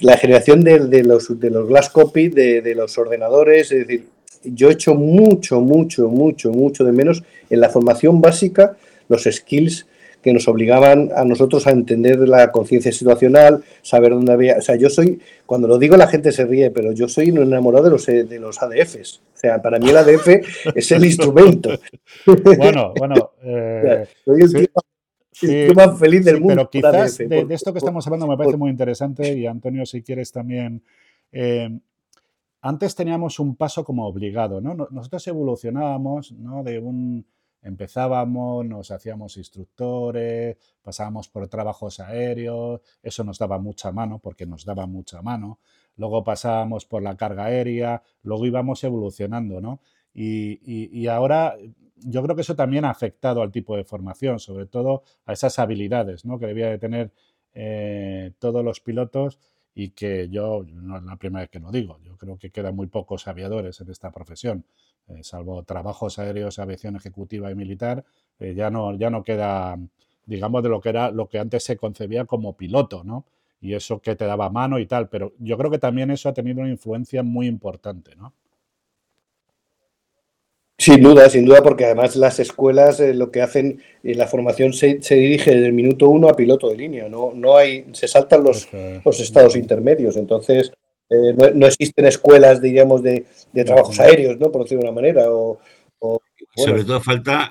[0.00, 4.06] la generación de, de, los, de los glass copy, de, de, los ordenadores, es decir,
[4.42, 8.76] yo he hecho mucho, mucho, mucho, mucho de menos en la formación básica,
[9.08, 9.86] los skills
[10.24, 14.56] que nos obligaban a nosotros a entender la conciencia situacional, saber dónde había...
[14.56, 17.42] O sea, yo soy, cuando lo digo la gente se ríe, pero yo soy un
[17.42, 19.20] enamorado de los, de los ADFs.
[19.34, 20.28] O sea, para mí el ADF
[20.74, 21.78] es el instrumento.
[22.24, 23.32] Bueno, bueno...
[23.46, 24.66] Eh, soy sí.
[25.34, 26.68] Sí, el más feliz del sí, mundo.
[26.70, 30.02] Pero quizás de, de, esto que estamos hablando me parece muy interesante y Antonio, si
[30.02, 30.82] quieres también.
[31.32, 31.68] Eh,
[32.60, 34.74] antes teníamos un paso como obligado, ¿no?
[34.74, 36.62] Nosotros evolucionábamos, ¿no?
[36.62, 37.26] De un
[37.62, 44.64] empezábamos, nos hacíamos instructores, pasábamos por trabajos aéreos, eso nos daba mucha mano porque nos
[44.64, 45.58] daba mucha mano.
[45.96, 49.80] Luego pasábamos por la carga aérea, luego íbamos evolucionando, ¿no?
[50.12, 51.56] Y, y, y ahora
[52.04, 55.58] yo creo que eso también ha afectado al tipo de formación, sobre todo a esas
[55.58, 56.38] habilidades ¿no?
[56.38, 57.10] que debía de tener
[57.54, 59.38] eh, todos los pilotos
[59.74, 62.76] y que yo, no es la primera vez que lo digo, yo creo que quedan
[62.76, 64.64] muy pocos aviadores en esta profesión,
[65.08, 68.04] eh, salvo trabajos aéreos, aviación ejecutiva y militar,
[68.38, 69.78] eh, ya, no, ya no queda,
[70.26, 73.24] digamos, de lo que era lo que antes se concebía como piloto, ¿no?
[73.60, 76.34] Y eso que te daba mano y tal, pero yo creo que también eso ha
[76.34, 78.34] tenido una influencia muy importante, ¿no?
[80.84, 84.74] Sin duda, sin duda, porque además las escuelas eh, lo que hacen, eh, la formación
[84.74, 88.06] se, se, dirige desde el minuto uno a piloto de línea, no, no hay, se
[88.06, 89.00] saltan los, okay.
[89.02, 90.70] los estados intermedios, entonces
[91.08, 94.52] eh, no, no, existen escuelas, diríamos, de, de, trabajos aéreos, ¿no?
[94.52, 95.58] Por decirlo de una manera, o,
[96.00, 96.20] o
[96.54, 96.72] bueno.
[96.72, 97.50] Sobre todo falta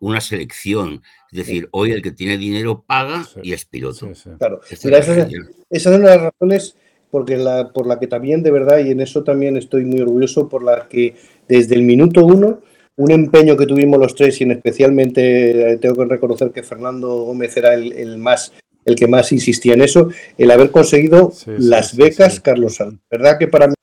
[0.00, 3.40] una selección, es decir, hoy el que tiene dinero paga sí.
[3.42, 4.14] y es piloto.
[4.14, 5.26] Sí, claro, Mira, esa, es,
[5.68, 6.76] esa es una de las razones
[7.12, 10.48] porque la, por la que también de verdad, y en eso también estoy muy orgulloso,
[10.48, 11.14] por la que
[11.46, 12.60] desde el minuto uno,
[12.96, 17.24] un empeño que tuvimos los tres, y en especialmente eh, tengo que reconocer que Fernando
[17.24, 18.54] Gómez era el, el más
[18.86, 22.98] el que más insistía en eso, el haber conseguido sí, las sí, becas Carlos Sanz.
[23.10, 23.74] ¿Verdad que para mí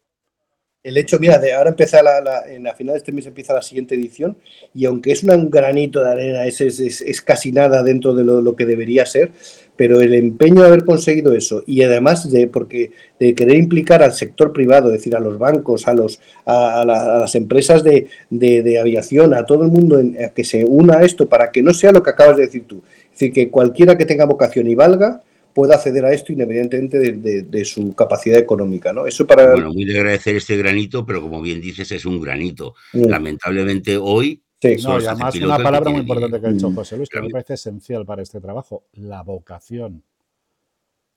[0.81, 3.61] el hecho, mira, de ahora empieza la, en la final de este mes empieza la
[3.61, 4.37] siguiente edición
[4.73, 8.65] y aunque es un granito de arena, es, es, casi nada dentro de lo, que
[8.65, 9.31] debería ser,
[9.79, 14.11] pero el empeño de haber conseguido eso y además de porque de querer implicar al
[14.11, 19.33] sector privado, es decir, a los bancos, a los a, las empresas de, de, aviación,
[19.33, 21.93] a todo el mundo en, a que se una a esto para que no sea
[21.93, 25.23] lo que acabas de decir tú, es decir, que cualquiera que tenga vocación y valga
[25.53, 29.07] pueda acceder a esto independientemente de, su capacidad económica, ¿no?
[29.07, 29.51] Eso para...
[29.51, 32.75] Bueno, muy de agradecer este granito, pero como bien dices, es un granito.
[32.91, 34.41] Lamentablemente hoy...
[34.61, 34.75] Sí.
[34.83, 36.75] No, y además una palabra muy importante que ha dicho mm.
[36.75, 40.03] José Luis, que me parece esencial para este trabajo, la vocación.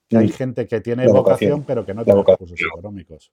[0.07, 3.31] Que hay gente que tiene vocación, pero que no tiene recursos económicos.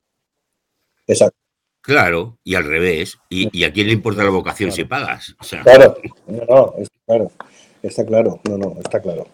[1.06, 1.36] Exacto.
[1.82, 3.18] Claro, y al revés.
[3.28, 5.34] ¿Y, a quién le importa la vocación si pagas?
[5.62, 5.96] Claro,
[6.26, 6.74] no, no,
[7.06, 7.30] claro.
[7.82, 9.26] Está claro, no, no, está claro.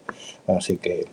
[0.46, 1.06] Así que,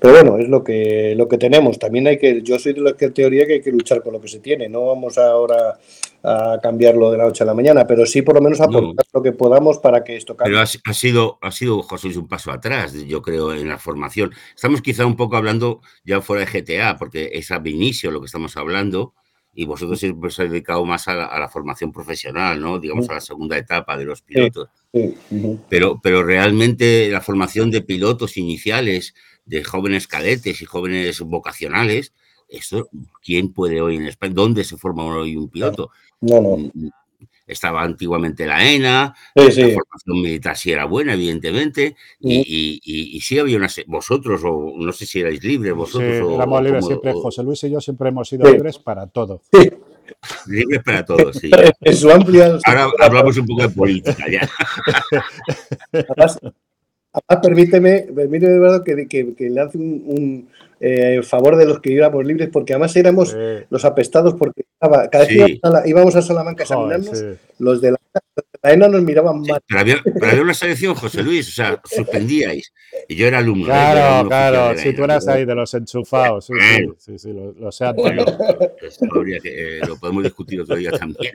[0.00, 1.78] pero bueno, es lo que lo que tenemos.
[1.78, 4.28] También hay que, yo soy de la teoría que hay que luchar con lo que
[4.28, 4.68] se tiene.
[4.68, 5.78] No vamos ahora
[6.22, 9.22] a cambiarlo de la noche a la mañana, pero sí por lo menos aportar lo
[9.22, 10.52] que podamos para que esto cambie.
[10.52, 14.32] Pero ha, sido, ha sido, José, un paso atrás, yo creo, en la formación.
[14.54, 18.26] Estamos quizá un poco hablando ya fuera de GTA, porque es a inicio lo que
[18.26, 19.14] estamos hablando
[19.52, 22.78] y vosotros siempre os habéis dedicado más a la, formación profesional, ¿no?
[22.78, 24.68] Digamos, a la segunda etapa de los pilotos.
[25.68, 32.12] Pero, pero realmente la formación de pilotos iniciales, de jóvenes cadetes y jóvenes vocacionales,
[32.48, 32.88] esto,
[33.22, 34.34] ¿quién puede hoy en España?
[34.34, 35.90] ¿Dónde se forma hoy un piloto?
[36.20, 36.90] No, no.
[37.50, 43.20] Mm, mm, estaba antiguamente la ENA, la formación militar sí era buena, evidentemente, y, y,
[43.20, 43.68] sí había una...
[43.86, 46.28] Vosotros, o no sé si erais libres, vosotros...
[46.28, 49.42] Sí, éramos libres siempre, José Luis y yo siempre hemos sido libres para todo.
[50.48, 51.50] Libres para todos, sí.
[51.80, 52.58] En su amplia...
[52.64, 54.48] Ahora hablamos un poco de política, ya.
[55.92, 56.40] Además,
[57.42, 60.48] permíteme, permíteme, verdad, que, que, que le hace un
[60.80, 63.36] eh, en favor de los que íbamos libres, porque además éramos
[63.68, 67.22] los apestados, porque cada vez que íbamos a Salamanca a examinarnos,
[67.58, 67.98] los de la,
[68.62, 69.60] ENA nos miraban mal.
[69.66, 72.72] Pero había, una selección, José Luis, o sea, suspendíais.
[73.08, 73.64] Y yo era alumno.
[73.64, 73.68] ¿eh?
[73.68, 76.54] Claro, claro, si tú eras ahí de los enchufados, sí,
[76.98, 77.84] sí, sí, lo, lo sé
[79.44, 81.32] eh, lo podemos discutir otro día también.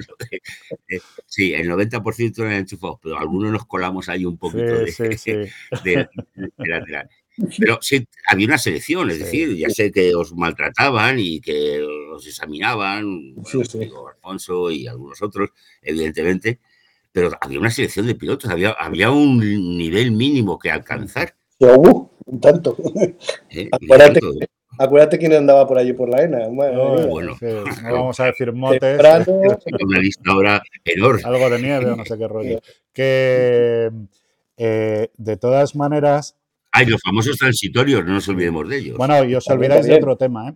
[1.25, 5.49] sí, el 90% eran enchufados, pero algunos nos colamos ahí un poquito de,
[5.83, 6.09] de
[6.57, 7.09] lateral.
[7.57, 12.25] Pero sí, había una selección, es decir, ya sé que os maltrataban y que os
[12.25, 15.49] examinaban, Alfonso y algunos otros,
[15.81, 16.59] evidentemente,
[17.11, 19.39] pero había una selección de pilotos, había, había un
[19.77, 21.35] nivel mínimo que alcanzar.
[21.59, 22.75] Uh, un tanto.
[23.49, 23.69] Eh,
[24.77, 26.47] acuérdate, quién andaba por allí por la ENA.
[26.47, 26.95] Bueno,
[27.83, 28.99] no vamos a decir motes.
[29.81, 31.21] Una lista ahora enorme.
[31.23, 32.59] Algo de nieve o no sé qué rollo.
[32.91, 33.91] Que
[34.57, 36.35] eh, de todas maneras,
[36.77, 38.97] Ay, los famosos transitorios, no nos olvidemos de ellos.
[38.97, 40.55] Bueno, y os olvidáis de otro tema, ¿eh?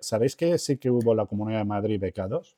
[0.00, 2.56] ¿Sabéis que sí que hubo la Comunidad de Madrid becados?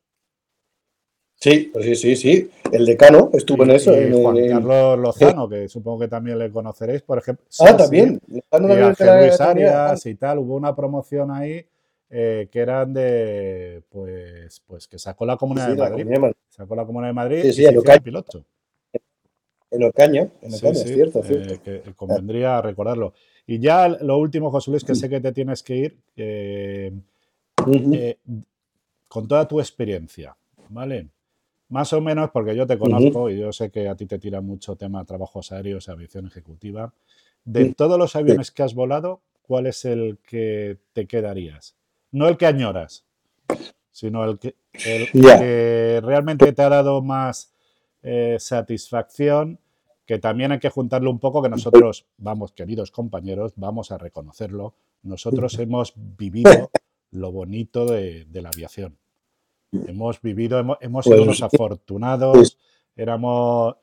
[1.35, 2.51] Sí, pues sí, sí, sí.
[2.71, 3.93] El decano estuvo en eso.
[3.93, 7.45] Juan Carlos Lozano, que supongo que también le conoceréis, por ejemplo.
[7.61, 8.19] Ah, también.
[8.31, 10.39] y Luis Arias y tal.
[10.39, 11.67] Hubo una promoción ahí
[12.09, 16.35] eh, que eran de, pues, pues que sacó la Comunidad de Madrid.
[16.49, 18.43] Sacó la Comunidad de Madrid y se piloto.
[19.73, 23.15] En Ocaña, en Ocaña, es cierto, eh, que convendría recordarlo.
[23.47, 26.93] Y ya lo último, José Luis, que sé que te tienes que ir, eh,
[29.09, 30.37] con toda tu experiencia,
[30.69, 31.09] ¿vale?
[31.71, 34.43] Más o menos, porque yo te conozco y yo sé que a ti te tira
[34.43, 36.93] mucho tema trabajos aéreos, aviación ejecutiva.
[37.45, 41.75] De todos los aviones que has volado, ¿cuál es el que te quedarías?
[42.11, 43.05] No el que añoras,
[43.91, 47.52] sino el que, que realmente te ha dado más
[48.03, 49.59] eh, satisfacción
[50.07, 54.75] que también hay que juntarlo un poco, que nosotros, vamos, queridos compañeros, vamos a reconocerlo,
[55.03, 56.71] nosotros hemos vivido
[57.13, 58.97] lo bonito de, la aviación.
[59.87, 62.59] Hemos vivido, hemos, sido unos pues afortunados,
[62.97, 63.77] éramos...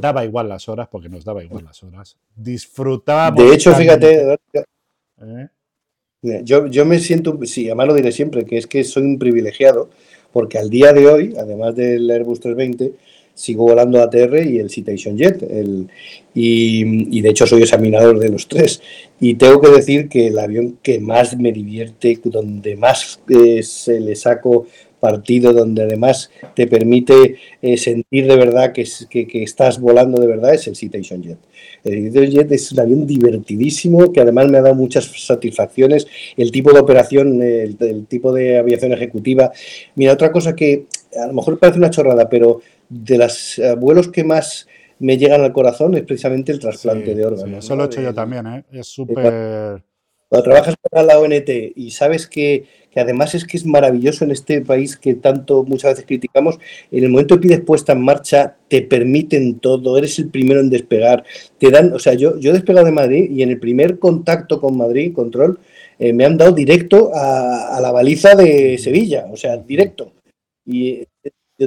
[0.00, 2.16] Daba igual las horas, porque nos daba igual las horas.
[2.34, 3.44] Disfrutábamos.
[3.44, 4.38] De hecho, fíjate,
[5.20, 5.48] ¿Eh?
[6.42, 9.90] yo, yo me siento, sí, además lo diré siempre, que es que soy un privilegiado,
[10.32, 12.98] porque al día de hoy, además del Airbus 320,
[13.34, 15.42] sigo volando ATR y el Citation Jet.
[15.42, 15.88] El,
[16.34, 18.80] y, de hecho soy examinador de los tres.
[19.20, 24.00] Y tengo que decir que el avión que más me divierte, donde más eh, se
[24.00, 24.66] le saco
[25.00, 30.54] partido, donde además te permite eh, sentir de verdad que, que, estás volando de verdad,
[30.54, 31.38] es el Citation Jet.
[31.82, 36.06] El Citation Jet es un avión divertidísimo que además me ha dado muchas satisfacciones.
[36.36, 39.50] El tipo de operación, el tipo de aviación ejecutiva.
[39.96, 40.86] Mira, otra cosa que
[41.20, 42.60] a lo mejor parece una chorrada, pero
[42.92, 44.66] de los vuelos que más
[44.98, 47.64] me llegan al corazón es precisamente el trasplante de órganos.
[47.64, 48.64] eso lo he hecho yo también, ¿eh?
[48.72, 49.82] Es súper...
[50.32, 52.64] Cuando trabajas para la ONT y sabes que,
[52.96, 56.58] además es que es maravilloso en este país que tanto muchas veces criticamos,
[56.90, 60.70] en el momento que pides puesta en marcha, te permiten todo, eres el primero en
[60.70, 61.22] despegar,
[61.58, 64.58] te dan, o sea, yo, yo he despegado de Madrid y en el primer contacto
[64.58, 65.58] con Madrid, control,
[65.98, 70.14] eh, me han dado directo a, a, la baliza de Sevilla, o sea, directo.
[70.64, 71.04] Y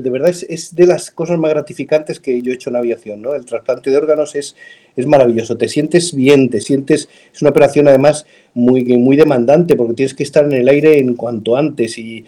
[0.02, 3.34] de verdad es, de las cosas más gratificantes que yo he hecho en aviación, ¿no?
[3.34, 4.56] El trasplante de órganos es,
[4.96, 9.94] es maravilloso, te sientes bien, te sientes, es una operación además muy, muy demandante porque
[9.94, 12.26] tienes que estar en el aire en cuanto antes y,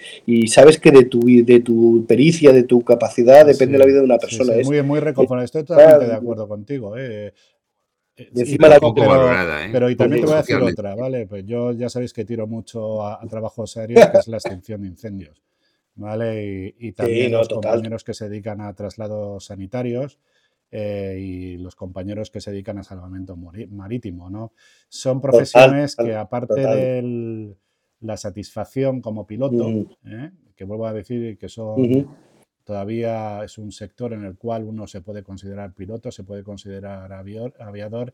[0.47, 4.17] sabes que de tu, de tu pericia, de tu capacidad depende la vida de una
[4.17, 4.53] persona.
[4.53, 6.97] Sí, muy, muy reconfortante, estoy totalmente de acuerdo contigo.
[6.97, 7.34] ¿eh?
[8.17, 9.69] eh encima la poco valorada, ¿eh?
[9.71, 11.27] pero y también te voy a decir otra, ¿vale?
[11.27, 14.82] Pues yo ya sabéis que tiro mucho a, a trabajos serios, que es la extinción
[14.82, 15.46] de incendios.
[15.97, 16.75] ¿Vale?
[16.79, 20.19] Y, también los compañeros que se dedican a traslados sanitarios
[20.71, 24.53] eh, y los compañeros que se dedican a salvamento marítimo, ¿no?
[24.88, 27.55] Son profesiones que aparte de
[28.01, 29.69] la satisfacción como piloto,
[30.05, 30.31] ¿eh?
[30.55, 32.07] que vuelvo a decir que son...
[32.63, 37.13] Todavía es un sector en el cual uno se puede considerar piloto, se puede considerar
[37.13, 38.13] aviador.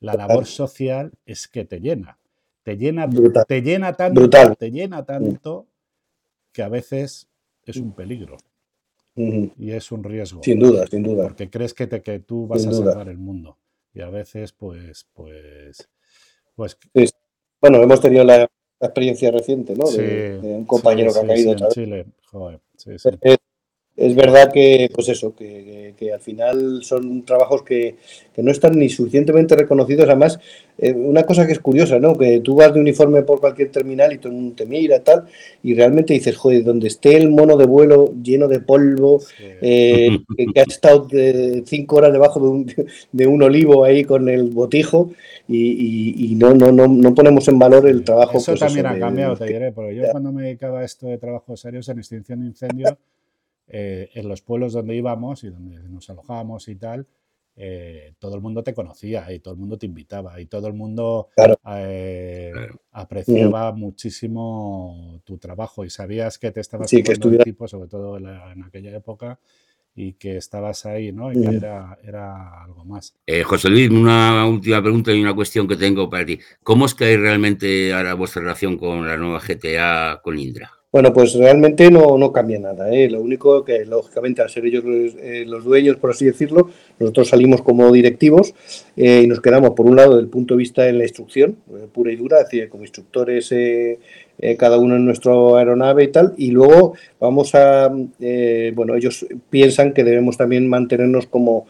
[0.00, 2.18] La labor social es que te llena.
[2.62, 3.08] Te llena,
[3.48, 5.68] te llena tanto, te llena tanto
[6.54, 7.28] que a veces
[7.66, 8.38] es un peligro.
[9.16, 10.42] Y es un riesgo.
[10.42, 11.24] Sin duda, sin duda.
[11.24, 13.58] Porque crees que, te, que tú vas a salvar el mundo.
[13.92, 15.88] Y a veces, pues, pues,
[16.56, 16.78] pues.
[17.60, 18.48] Bueno, hemos tenido la,
[18.80, 19.88] experiencia reciente, ¿no?
[19.90, 21.52] de, un compañero que ha caído.
[21.52, 22.60] en Chile, joder.
[22.76, 23.10] Sí, sí
[23.96, 27.94] es verdad que, pues eso, que, al final son trabajos que,
[28.36, 30.06] no están ni suficientemente reconocidos.
[30.08, 30.40] Además,
[30.76, 32.18] eh, una cosa que es curiosa, ¿no?
[32.18, 35.26] Que tú vas de uniforme por cualquier terminal y todo el mundo te mira, tal,
[35.62, 40.60] y realmente dices, joder, donde esté el mono de vuelo lleno de polvo, eh, que,
[40.60, 41.06] ha estado
[41.64, 42.66] cinco horas debajo de un,
[43.12, 45.12] de un, olivo ahí con el botijo,
[45.46, 48.38] y, no, no, no, no, ponemos en valor el trabajo.
[48.38, 51.18] Eso pues también ha cambiado, te diré, porque yo cuando me dedicaba a esto de
[51.18, 52.94] trabajos serios en extinción de incendios,
[53.66, 57.06] eh, en los pueblos donde íbamos y donde nos alojábamos y tal,
[57.56, 60.74] eh, todo el mundo te conocía y todo el mundo te invitaba y todo el
[60.74, 61.28] mundo
[61.78, 62.52] eh,
[62.92, 68.18] apreciaba muchísimo tu trabajo y sabías que te estabas sí, que un tipo, sobre todo
[68.18, 69.38] en, aquella época,
[69.94, 71.32] y que estabas ahí, ¿no?
[71.32, 73.14] Y que era, era, algo más.
[73.44, 76.40] José Luis, una última pregunta y una cuestión que tengo para ti.
[76.64, 80.72] ¿Cómo es que hay realmente ahora vuestra relación con la nueva GTA con Indra?
[80.94, 82.88] Bueno, pues realmente no, no cambia nada.
[82.94, 83.10] ¿eh?
[83.10, 87.62] Lo único que, lógicamente, al ser ellos los, eh, dueños, por así decirlo, nosotros salimos
[87.62, 88.54] como directivos
[88.96, 91.56] eh, y nos quedamos, por un lado, del punto de vista en la instrucción,
[91.92, 93.52] pura y dura, es decir, como instructores
[94.56, 100.04] cada uno en nuestra aeronave y tal, y luego vamos a, bueno, ellos piensan que
[100.04, 101.66] debemos también mantenernos como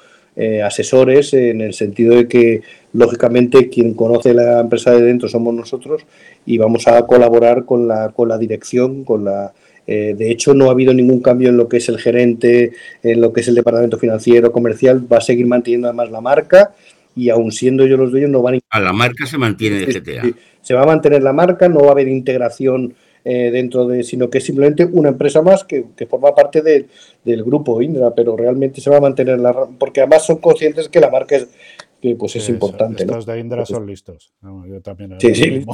[0.64, 6.04] asesores en el sentido de que, lógicamente, quien conoce la empresa de dentro somos nosotros
[6.46, 9.52] y vamos a colaborar con la, con la dirección, con la...
[9.86, 13.20] Eh, de hecho, no ha habido ningún cambio en lo que es el gerente, en
[13.20, 16.74] lo que es el departamento financiero, comercial, va a seguir manteniendo además la marca
[17.14, 18.58] y aún siendo yo los dueños no van a...
[18.70, 20.22] A la marca se mantiene GTA.
[20.62, 22.94] Se va a mantener la marca, no va a haber integración
[23.24, 27.80] eh, dentro de, sino que es simplemente una empresa más que, forma parte del grupo
[27.80, 31.36] Indra, pero realmente se va a mantener la porque además son conscientes que la marca
[31.36, 31.48] es,
[32.02, 33.06] que pues es importante.
[33.06, 34.34] Los de Indra son listos.
[34.42, 35.18] yo también.
[35.20, 35.64] Sí, sí.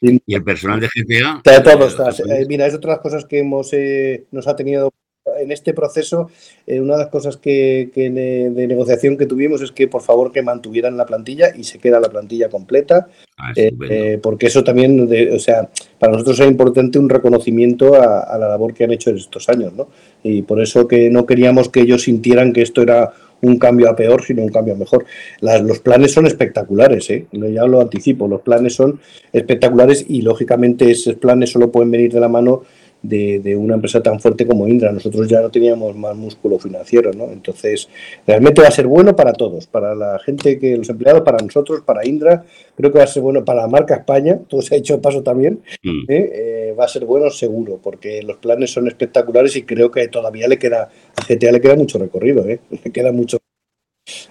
[0.26, 1.42] ¿Y el personal de GTA?
[1.44, 4.92] Eh, mira, es otra de las cosas que hemos, eh, nos ha tenido
[5.40, 6.30] en este proceso,
[6.66, 10.42] eh, una de las cosas que, de, negociación que tuvimos es que por favor que
[10.42, 15.08] mantuvieran la plantilla y se queda la plantilla completa, ah, eh, eh, porque eso también,
[15.32, 15.68] o sea,
[15.98, 19.72] para nosotros es importante un reconocimiento a, la labor que han hecho en estos años,
[19.72, 19.88] ¿no?
[20.22, 23.96] Y por eso que no queríamos que ellos sintieran que esto era un cambio a
[23.96, 25.04] peor, sino un cambio a mejor.
[25.40, 27.26] los planes son espectaculares, ¿eh?
[27.32, 29.00] ya lo anticipo, los planes son
[29.32, 32.62] espectaculares y lógicamente esos planes solo pueden venir de la mano
[33.08, 34.92] de, una empresa tan fuerte como Indra.
[34.92, 37.30] Nosotros ya no teníamos más músculo financiero, ¿no?
[37.30, 37.88] Entonces,
[38.26, 41.82] realmente va a ser bueno para todos, para la gente que, los empleados, para nosotros,
[41.82, 42.44] para Indra,
[42.76, 45.22] creo que va a ser bueno para la marca España, todo se ha hecho paso
[45.22, 46.04] también, mm.
[46.08, 46.30] ¿eh?
[46.34, 50.48] Eh, va a ser bueno seguro, porque los planes son espectaculares y creo que todavía
[50.48, 52.60] le queda, a GTA le queda mucho recorrido, ¿eh?
[52.84, 53.38] le queda mucho.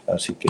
[0.08, 0.48] Así que,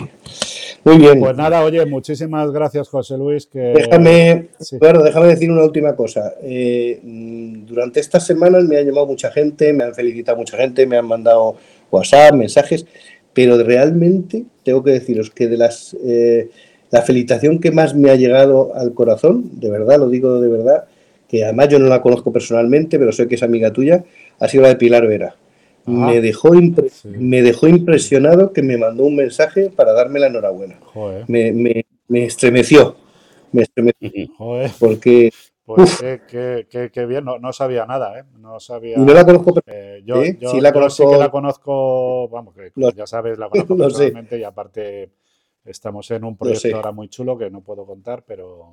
[0.86, 1.20] muy bien.
[1.20, 3.46] Pues nada, oye, muchísimas gracias, José Luis.
[3.46, 3.58] Que...
[3.58, 4.48] Déjame,
[4.80, 6.34] bueno, déjame decir una última cosa.
[6.42, 10.96] Eh, durante estas semanas me ha llamado mucha gente, me han felicitado mucha gente, me
[10.96, 11.56] han mandado
[11.90, 12.86] WhatsApp, mensajes,
[13.32, 16.50] pero realmente tengo que deciros que de las eh,
[16.90, 20.84] la felicitación que más me ha llegado al corazón, de verdad, lo digo de verdad,
[21.28, 24.04] que además yo no la conozco personalmente, pero sé que es amiga tuya,
[24.38, 25.34] ha sido la de Pilar Vera
[25.86, 26.50] me, dejó
[27.04, 30.78] me dejó impresionado que me mandó un mensaje para darme la enhorabuena.
[31.28, 31.52] Me,
[32.08, 32.96] me estremeció.
[33.52, 34.28] Me estremeció.
[34.38, 35.30] Joder, Porque
[35.64, 38.24] pues qué, qué- qué- bien, no, no sabía nada, ¿eh?
[38.38, 38.98] No sabía.
[38.98, 40.38] no la conozco Eh, yo, ¿Sí?
[40.40, 43.76] yo- Sí la yo sí que conozco- la conozco, vamos, que ya sabes, la conozco
[43.76, 45.10] personalmente y aparte
[45.64, 48.70] estamos en un proyecto ahora muy chulo que no puedo contar, pero,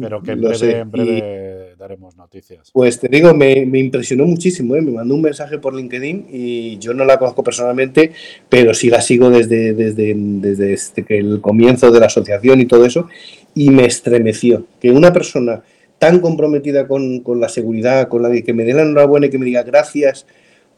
[0.00, 0.78] pero que en breve, sé.
[0.78, 2.70] en breve daremos noticias.
[2.72, 4.80] Pues te digo, me, me impresionó muchísimo, ¿eh?
[4.80, 8.12] me mandó un mensaje por LinkedIn y yo no la conozco personalmente,
[8.48, 12.84] pero sí la sigo desde, desde, desde que el comienzo de la asociación y todo
[12.84, 13.08] eso,
[13.54, 15.62] y me estremeció que una persona
[15.98, 19.38] tan comprometida con, con la seguridad, con la que me dé la enhorabuena y que
[19.38, 20.26] me diga gracias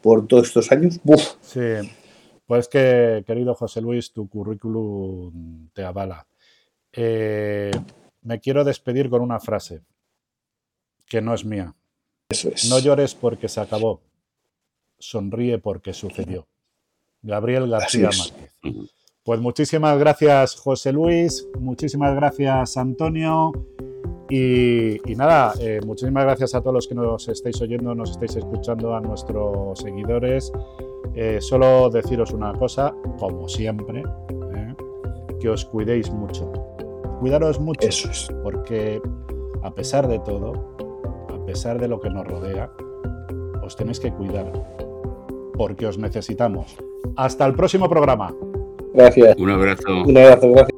[0.01, 1.21] por todos estos años, ¡buf!
[1.41, 1.59] Sí,
[2.45, 6.25] pues que, querido José Luis, tu currículum te avala.
[6.93, 7.71] Eh,
[8.21, 9.81] me quiero despedir con una frase
[11.07, 11.75] que no es mía.
[12.29, 12.69] Eso es.
[12.69, 14.01] No llores porque se acabó.
[14.99, 16.47] Sonríe porque sucedió.
[17.21, 18.09] Gabriel García.
[18.17, 18.55] Márquez.
[19.23, 21.47] Pues muchísimas gracias, José Luis.
[21.59, 23.51] Muchísimas gracias, Antonio.
[24.29, 28.37] Y, y nada, eh, muchísimas gracias a todos los que nos estáis oyendo, nos estáis
[28.37, 30.51] escuchando, a nuestros seguidores.
[31.13, 34.03] Eh, solo deciros una cosa, como siempre,
[34.55, 34.75] ¿eh?
[35.39, 36.70] que os cuidéis mucho.
[37.21, 38.27] Cuidaros mucho Eso es.
[38.41, 38.99] porque
[39.61, 40.53] a pesar de todo,
[41.29, 42.71] a pesar de lo que nos rodea,
[43.61, 44.51] os tenéis que cuidar,
[45.53, 46.75] porque os necesitamos.
[47.15, 48.33] Hasta el próximo programa.
[48.95, 49.37] Gracias.
[49.37, 50.03] Un abrazo.
[50.03, 50.70] Un abrazo, gracias.